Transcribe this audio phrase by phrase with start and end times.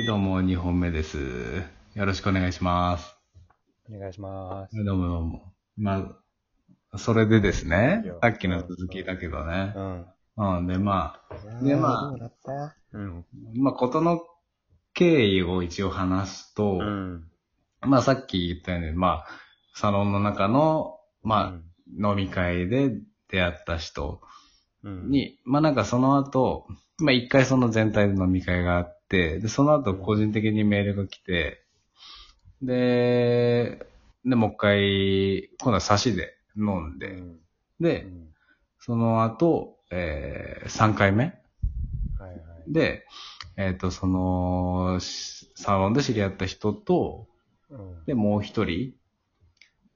[0.00, 1.18] はい、どうも、2本目です。
[1.94, 3.14] よろしくお願いします。
[3.86, 4.74] お願いします。
[4.74, 5.52] はいどうもどうも。
[5.76, 6.10] ま
[6.90, 9.74] あ、それでですねさっきの続きだけどね。
[9.76, 10.06] うん。
[10.58, 12.30] うん、で、まあ、でまあど
[12.94, 13.26] うん。
[13.56, 14.22] まあ、ことの
[14.94, 17.28] 経緯を一応話すと、うん。
[17.82, 19.26] まあ、さっき言ったように、まあ、
[19.74, 22.90] サロンの中の、まあ、飲み会で
[23.28, 24.22] 出会った人
[24.82, 31.64] うん、に、まあなんかその後、まあ一回その全体で飲み会があって、で、その後個人的にメールが来て、
[32.62, 33.86] で、
[34.24, 37.40] で、もう一回、今度は差しで飲んで、うん、
[37.80, 38.28] で、うん。
[38.78, 41.24] その後、えー、3回目。
[42.18, 42.72] はいはい。
[42.72, 43.06] で、
[43.56, 47.26] えっ、と、その、しサロンで知り合った人と、
[47.70, 48.04] うん。
[48.04, 48.94] で、もう一人、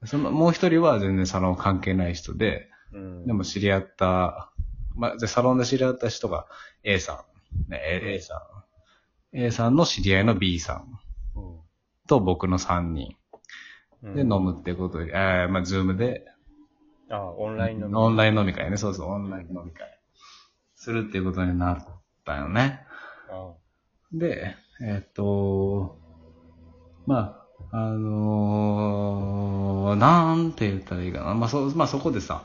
[0.05, 4.50] その、もう一人は全然サロン関係ない人で、うん、でも知り合った、
[4.96, 6.47] まあ、で、サロンで知り合った人が
[6.83, 7.25] A さ
[7.69, 8.63] ん、ね、A, A さん。
[9.34, 10.98] A さんの知り合いの B さん
[11.36, 11.60] うん、
[12.06, 13.16] と僕の3人
[14.02, 16.24] うんで飲むってことで、えー、まあ、ズームで、
[17.10, 18.02] あ、オンラインの。
[18.02, 19.98] オンライン飲み会ね、そうそう、オンライン飲み会。
[20.76, 21.86] するっていうことになっ
[22.24, 22.80] たよね。
[23.30, 23.54] あ
[24.12, 25.98] で、えっ、と、
[27.06, 31.34] まあ、あのー、なんて言ったらいいかな。
[31.34, 32.44] まあ、そ、まあ、そこでさ、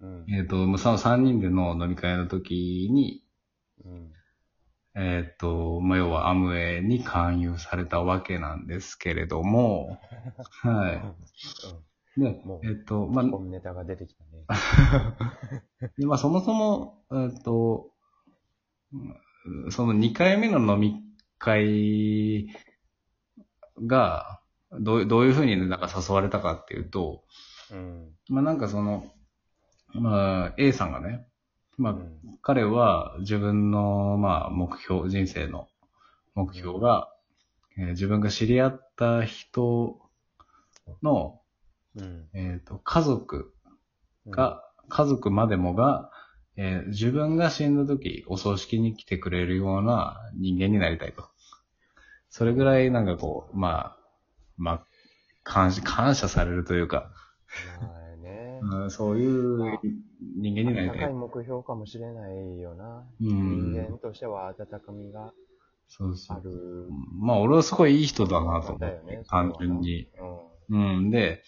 [0.00, 0.24] うん。
[0.28, 3.27] えっ、と、その3人での飲み会の時に、うん。
[5.00, 10.00] えっ、と、まあ、要はアムウェイに勧誘されたわけなんですけれども、
[10.62, 11.14] は
[12.16, 12.20] い。
[12.20, 14.44] でも、うえっ、と、まあネタが出てきたね。
[15.98, 17.90] でまあ、そもそも、えっ、と、
[18.92, 19.16] うん
[19.70, 21.02] その2回目の飲み
[21.38, 22.48] 会
[23.86, 24.40] が、
[24.72, 27.22] どうどういうふうになんか誘われたかっていうと、
[27.70, 28.10] うん。
[28.28, 29.06] まあ、なんかその、
[29.94, 31.26] まあ、A さんがね、
[31.78, 35.68] まあ、うん彼は自分の、まあ、目標、人生の
[36.34, 37.12] 目標が、
[37.76, 40.00] えー自分が知り合った人
[41.02, 41.40] の、
[41.96, 42.28] うん。
[42.32, 43.52] えっ、と、家族
[44.28, 46.10] が、家族までもが、
[46.56, 51.28] えー自分が死んだ時、お葬式に来てくれるような人間になりたいと。
[52.30, 53.96] それぐらいなんかこう、まあ、
[54.56, 54.86] まあ、
[55.44, 57.10] 感謝、感謝されるというか。
[58.60, 59.78] うんそういう
[60.36, 61.00] 人間になりたい。
[61.00, 63.04] 高い目標かもしれないよな。
[63.20, 65.32] うん人間としては温かみが
[65.88, 66.36] そうそう。
[66.36, 66.88] ある。
[67.18, 68.86] まあ、俺はすごいいい人だなと思って
[69.16, 70.08] ね、単純に。
[70.68, 70.98] うん。
[70.98, 71.42] うん、で、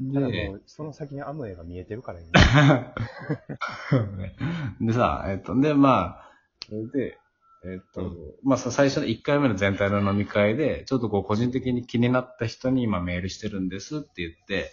[0.00, 2.26] でその先にアムウェイが見えてるからいい、
[4.86, 6.30] でさ、えっと、で、まあ、
[6.68, 7.18] それで、
[7.64, 8.12] えっと、
[8.42, 14.72] まあさ、最初の1回目の全体の飲み会で、ちょっとこう、個人的に気になった人に今メールしてるんですって言って、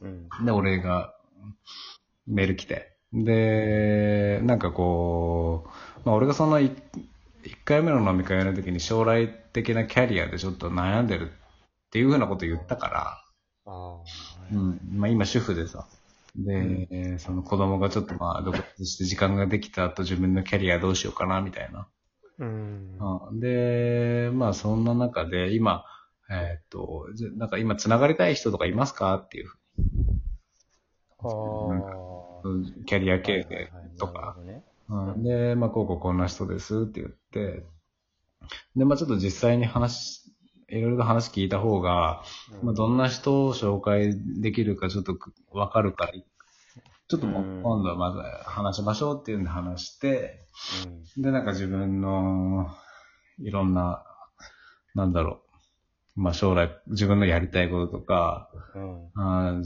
[0.00, 0.28] うん。
[0.44, 1.14] で、俺が、
[2.26, 2.96] メール来て。
[3.12, 6.72] で、なんかこう、まあ俺がその1
[7.64, 13.22] 回目の飲み会の時に将来的なキャリアでちょっと悩んでるっていうふうなこと言ったから、
[13.66, 14.02] ああ。
[14.52, 14.80] うん。
[14.92, 15.86] まあ今主婦でさ。
[16.36, 21.88] で、その子供がちょっとまあ独立して時間ができた後自分のキャリアどうしようかなみたいな。
[22.38, 22.98] うん。
[23.30, 25.84] うん、で、まあそんな中で今、
[26.28, 29.50] えーっと、なんか今繋がりたい人とかいますかっていう、
[31.26, 31.92] あ
[32.82, 32.84] あ。
[32.86, 34.36] キャリア経営はいはいはいとか。
[34.88, 37.64] うん、で、まあこうこうこんな人ですって言って、
[38.76, 40.32] で、まあちょっと実際に話、
[40.68, 42.22] いろいろと話聞いた方が、
[42.62, 45.16] まあ、どんな人を紹介できるかちょっと
[45.50, 50.40] わかるから、ちょっと今度はまず話しましょうっていうんで話して、
[51.16, 52.68] で、なんか自分の
[53.40, 54.04] いろんな、
[54.94, 55.40] なんだろ
[56.16, 59.64] う、まあ将来自分のやりたいこととか、うん。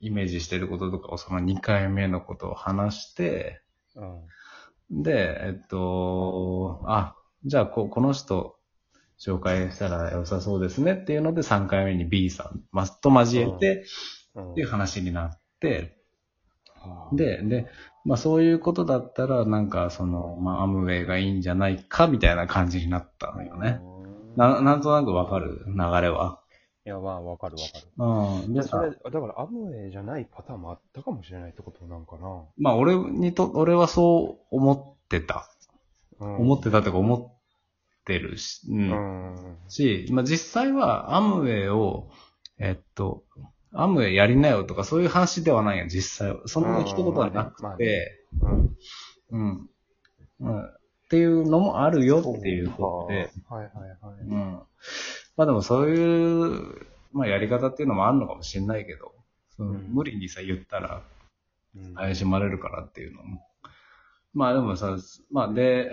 [0.00, 3.60] イメージしてることとかをその2回目のことを話して、
[3.96, 4.04] う
[4.98, 5.02] ん。
[5.02, 8.56] で、えっと、あ、じゃあここの人
[9.18, 13.84] 紹介したら良さそうですねっていうので3回目に B さんまと交えて
[14.34, 14.52] うん。
[14.52, 15.98] っていう話になって、
[16.74, 17.66] はあ、で、で、
[18.04, 23.80] まあそういうことだったらなんかその、まあアムウェイがいいんじゃないかみたいな感じになったのよね。
[23.82, 23.98] うん
[24.38, 26.40] な、なんとなくわかる流れは。
[26.88, 28.46] いや、まあ、わかるわかる。
[28.46, 28.54] うん。
[28.54, 32.44] でそれ、、だから、アムウェイじゃないパターンもあったかもしれないってことなんかな。
[32.56, 35.50] まあ俺にと、俺はそう思ってた。
[36.18, 38.72] うん、思ってたとか思ってるし、う。
[38.72, 39.58] うんん。
[39.68, 42.08] し、まあ実際はアムウェイを、
[42.58, 43.22] えっと、
[43.74, 46.40] アムウェイやりなよとかそういう話ではないよ、実際は。
[46.46, 48.08] そんな一言はなくて、まあね
[49.30, 49.38] うん。
[49.38, 49.70] うん、
[50.40, 50.64] うん。
[50.64, 50.70] っ
[51.10, 54.20] ていうのもあるよっていうことで、はいはいはい。
[54.26, 54.62] うん。
[55.38, 59.14] まあでもそういう、まあやり方っていうのもあるのかもしれないけど、
[59.56, 59.94] そのうん。
[59.94, 61.02] 無理にさ言ったら
[61.76, 61.94] うん。
[61.94, 63.46] 怪しまれるからっていうのも。
[64.34, 64.96] まあでもさ、
[65.30, 65.92] まあで、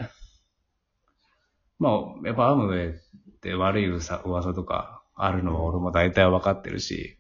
[1.78, 3.00] まあ、やっぱアムウェイっ
[3.42, 7.20] て悪い噂噂とかあるのは俺も大体分かってるし、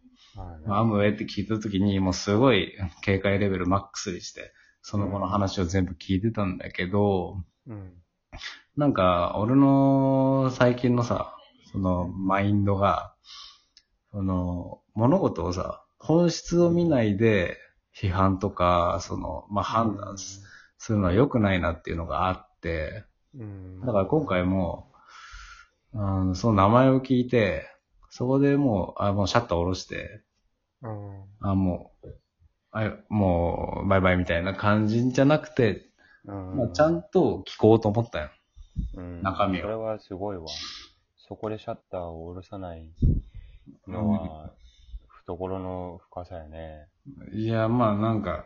[0.67, 2.73] アムウェイって聞いた時にもうすごい
[3.03, 4.51] 警戒レベルマックスにして、
[4.81, 7.93] その後の話を全部聞いてたんだけど、うん。
[8.77, 11.34] なんか、俺の最近のさ、
[11.75, 13.13] その、マインドが、
[14.11, 17.57] その、物事をさ、本質を見ないで、
[17.93, 20.41] 批判とか、その、まあ、判断す
[20.77, 23.03] するのは良くないなっていうのがあって、
[23.37, 23.81] うん。
[23.81, 24.89] だから今回も、
[25.93, 27.67] うん、その名前を聞いて、
[28.09, 30.23] そこでもう、あ、もうシャッター下ろして、
[30.81, 31.23] うん。
[31.41, 32.07] あ、もう、
[32.71, 35.89] あもう、バイバイみたいな感じじゃなくて、
[36.25, 36.57] うん。
[36.57, 38.29] まあ、ちゃんと聞こうと思ったよ。
[38.95, 40.45] うん中身をそれはすごいわ。
[41.27, 42.91] そこでシャッターを下ろさない
[43.87, 44.51] のは、
[45.07, 46.87] 懐の深さやね。
[47.33, 48.45] いや、まあなんか、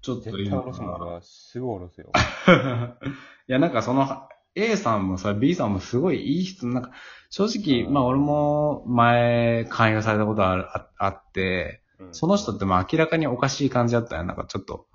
[0.00, 2.10] ちょっと絶対下ろすもん俺はすぐ下ろすよ。
[3.48, 4.06] いや、なんかその、
[4.54, 6.92] A さんもさ、B さんもすごいいい人、なんか、
[7.28, 14.24] 正直、まあ俺も前、勧誘されたことあるああって、うんその人ってまあ明らかにおかしい感じだったよ。
[14.24, 14.86] なんかちょっと、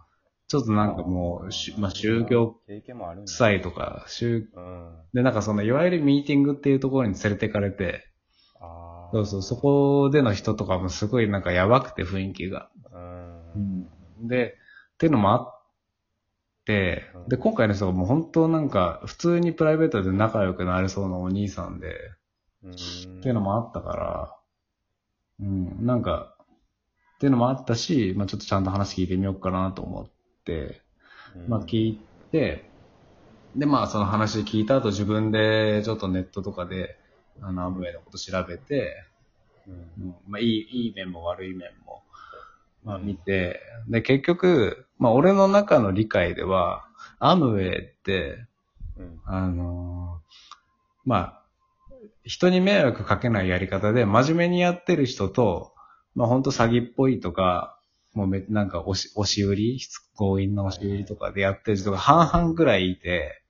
[0.53, 3.31] ちょっとなんかもう、しまあ宗教経験もあるんだ。
[3.31, 4.95] 臭いとか、宗、うん。
[5.11, 8.07] で、なんかその、いわゆるミーティングっていうところに連れてかれて。
[9.13, 12.69] そうそう、そこでの人とかもすごいなんかやばくて雰囲気が。
[13.55, 13.87] うん。
[14.27, 14.59] で、
[14.93, 15.61] っていうのもあっ
[16.65, 21.95] てうん、で、今回の人がもう本当なんか、普通にプライベートで仲良くなれそうなお兄さんで、
[22.63, 22.71] うん。
[22.73, 22.75] っ
[23.23, 24.35] ていうのもあったから、
[25.39, 26.35] うん、なんか、
[27.15, 30.12] っていうのもあったし、まあちょっとちゃんと話聞いてみようかなと思っ
[31.47, 32.01] まあ聞い
[32.31, 32.69] て、
[33.55, 36.97] で、まあその話聞いた後自分でちょっとネットとかで、
[37.41, 38.93] あの、アムウェイのこと調べて、
[39.67, 39.77] うんう
[40.09, 42.03] んまあ、いい、いい面も悪い面も、
[42.83, 46.85] まあ見て、で、結局、まあ俺の中の理解では、
[47.19, 48.45] アムウェイって、
[48.97, 49.21] うん。
[49.25, 50.23] あのー
[51.05, 51.43] まあ、
[52.23, 55.73] 人に迷惑かけないやり方で真面目にやってる人と、
[56.15, 57.77] まあ本当詐欺っぽいとか、
[58.13, 59.79] もうめ、なんか押し、押し売り
[60.17, 63.41] 強引な押し売りとかでやってる人が半々ぐらいいて、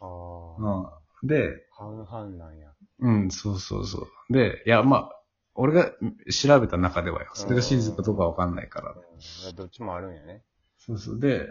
[0.00, 0.90] ああ。
[1.22, 1.28] うん。
[1.28, 2.68] で、半々なんや。
[3.00, 4.32] うん、そうそうそう。
[4.32, 5.18] で、いや、まあ、
[5.54, 5.92] 俺が
[6.32, 7.30] 調べた中ではよ。
[7.34, 8.92] それが真実かどうかわかんないから。
[8.92, 10.42] うんどっちもあるんやね。
[10.78, 11.20] そうそう。
[11.20, 11.48] で、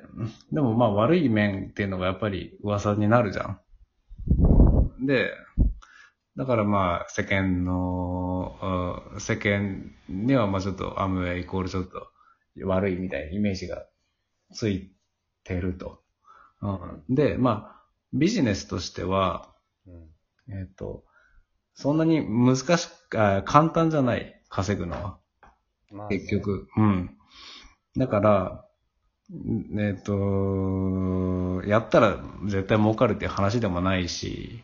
[0.52, 3.60] でもまあ悪い面っていうのがやっぱり噂になるじゃん。
[5.06, 5.32] で、
[6.38, 12.08] だからまあ世間の、うん世間にはまあちょっとアムウェイイコールちょっと
[12.64, 13.86] 悪いみたいなイメージが
[14.54, 14.92] つい
[15.44, 16.02] てると。
[16.62, 16.70] う
[17.12, 17.78] ん、で、まあ
[18.14, 19.50] ビジネスとしては、
[19.86, 20.08] うん。
[20.50, 21.04] えっ、と、
[21.74, 25.18] そんなに難しく、あ簡単じゃない、稼ぐのは。
[25.92, 26.30] まあね結。
[26.38, 26.68] 局。
[26.78, 27.18] うん。
[27.96, 28.66] だから、
[29.34, 34.64] んえっ、と、やったら絶対儲かるっていう話でもないし、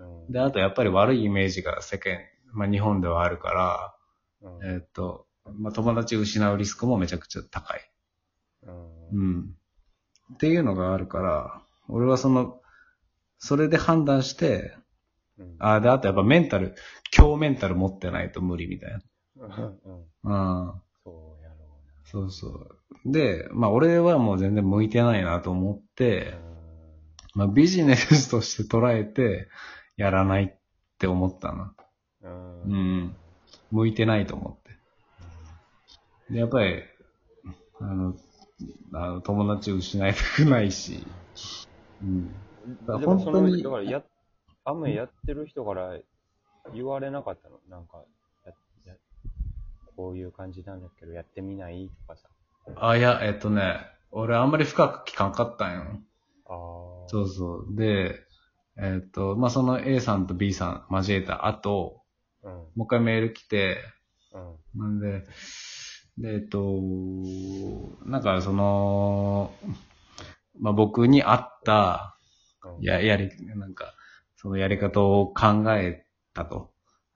[0.00, 2.20] うんで、あとやっぱり悪いイメージが世間、
[2.52, 3.50] まあ日本ではあるか
[4.40, 7.80] ら、うんえっ、と、まあ友達失うリスクもめちゃくちゃ高い。
[8.62, 8.72] うん
[9.12, 9.56] うん。
[10.34, 12.60] っていうのがあるから、俺はその、
[13.38, 14.76] それで判断して、
[15.38, 16.74] うんあで、あとやっぱメンタル、
[17.10, 19.00] 強メンタル持ってないと無理みたい
[19.36, 20.32] うんうんな。
[20.72, 20.82] うん。
[21.04, 22.78] そうやろそうそう。
[23.04, 26.38] で、まあ俺はもう全然向いてないなと思っうてな。、
[27.34, 29.48] まあビジネスとして捉えて
[29.96, 30.58] やらないっ
[30.98, 31.74] て思ったな。
[32.22, 32.62] うん。
[32.64, 33.16] ううんん。
[33.70, 34.61] 向いてないと思って。
[36.32, 36.82] で、やっぱり、
[37.80, 38.14] あの、
[38.94, 41.06] あの友達失いたくないし、
[42.02, 42.32] うん。
[42.86, 44.02] だから本当にだからや、
[44.64, 45.98] アムやってる人から
[46.74, 48.04] 言われなかったのなんか、
[48.46, 48.52] や
[48.86, 48.94] や
[49.96, 52.28] こういう感じなんだけど、やってみないとかさ。
[52.76, 55.82] あ、いや、えっとね、俺あんまり深く聞かんかったんよ。
[56.46, 56.54] あ
[57.06, 57.08] あ。
[57.08, 57.76] そうそう。
[57.76, 58.20] で、
[58.78, 62.02] えっと、まあ、その A さんと B さん交えた後、
[62.42, 62.52] うん。
[62.52, 63.78] もう一回メール来て、
[64.74, 64.80] うん。
[64.80, 65.26] なんで、
[66.18, 66.80] で、えっと、
[68.04, 69.52] なんかその、
[70.60, 72.16] まあ、僕に合った、
[72.64, 72.84] うん。
[72.84, 73.94] や、やり、なんか、
[74.36, 76.04] そのやり方を考え
[76.34, 76.70] たと。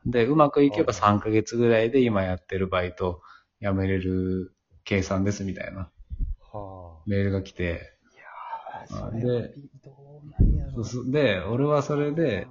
[0.07, 3.23] で、うまくいけばうん3ヶ月ぐらいで今やってるバイト
[3.61, 5.91] 辞めれる計算ですみたいな
[6.53, 7.99] はメールが来て、
[8.73, 8.83] あ。
[8.83, 12.47] あそれはでどうなんやろで、俺はそれで、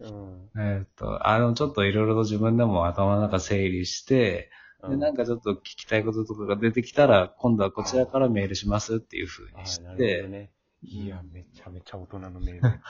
[0.00, 0.50] うん。
[0.58, 4.50] えーっと、あの、ちょっといろいろと自分でも頭の中整理して、
[4.88, 10.50] で、うんなんかちょっと聞きたいこととかが出てきたら、今度はこちらからメールしますっていう風にして、ね。
[10.82, 12.80] いや、めちゃめちゃ大人のメール。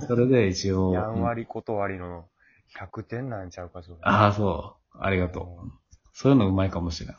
[0.06, 2.28] それで一応、やんわり断りの
[2.78, 3.96] 100点なんちゃうか、それ。
[4.02, 4.98] ああ、そう。
[5.00, 5.70] ありがとう。
[6.12, 7.14] そういうのうまいかもしれな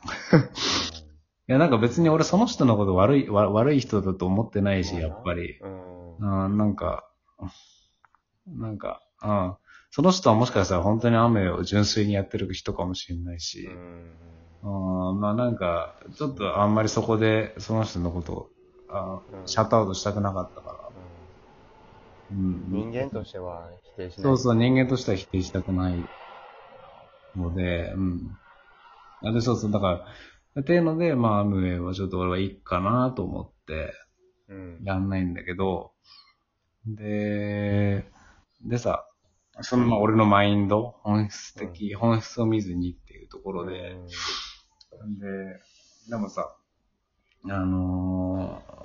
[1.48, 5.58] や、なんか別に俺その人のこと悪い、わ悪い人だと思ってないし、やっぱり。
[5.60, 5.68] う
[6.26, 6.56] ん。
[6.56, 7.08] なんか、
[8.46, 9.56] なんか、うん。
[9.98, 13.68] その人はもしかしたら本当にアムウェイを純粋にやってる人かもしれないし、
[14.62, 15.10] うん。
[15.10, 18.50] うん、まあなんか、ちょっとあんまりそこでその人のことを、
[18.86, 20.78] あうんシャットアウトしたくなかったから。
[22.30, 22.70] うん。
[22.70, 24.22] 人間としては否定しない。
[24.22, 26.08] そうそう、人間としては否定したくない
[27.34, 28.20] ので、うん。
[29.24, 30.04] あで、そうそう、だか
[30.54, 33.92] ら、っていうので、まあ、アムウェイはちょっと俺はいいかなと思って、
[34.48, 34.80] うん。
[34.84, 35.90] やんないんだけど、
[36.86, 38.04] で、
[38.64, 39.07] でさ、
[39.62, 43.96] そのまあ俺のマインド、本質的、本質を見ずにっていうところで、
[45.20, 45.60] で、
[46.08, 46.54] でもさ、
[47.44, 48.78] あのー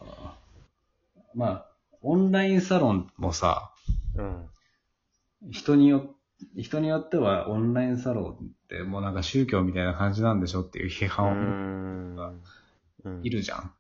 [1.36, 1.66] まあ、
[2.02, 3.72] オンラインサロンもさ、
[4.16, 4.50] うん。
[5.52, 6.16] 人によ
[6.56, 12.42] 人によってはオンラインサロンってもうなんか宗教みたいな感じなんでしょっていう批う判をん。
[13.06, 13.22] うん。
[13.24, 13.74] いるじゃん。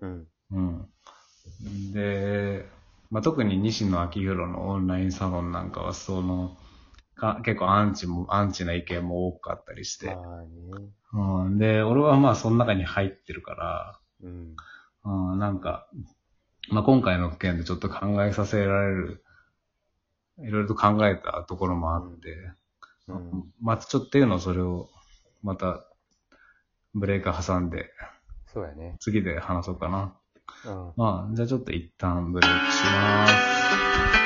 [0.00, 0.26] うん。
[0.52, 0.88] うん。
[1.92, 2.66] で、
[3.10, 6.56] まあ、特に西野昭弘のオンラインサロンなんかはその、
[7.14, 10.16] か結構アンチも、アンチな意見も多かったりして。
[11.12, 14.56] うん、で、俺はまあその中に入ってるから、うん。
[15.04, 15.88] うん、なんか、
[16.70, 19.24] まあ、今回の件でちょっと考えさせられる、
[20.40, 22.52] いろいろと考えたところもあって、
[23.08, 23.52] うん。
[23.60, 24.88] またちょっとっていうのをそれを、
[25.42, 25.84] また、
[26.94, 27.90] ブレーカー挟んで、
[28.52, 28.96] そうやね。
[29.00, 30.14] 次で話そうかな。
[30.64, 30.92] うん。
[30.96, 34.17] まあ、じゃあちょっと一旦ブレイクします。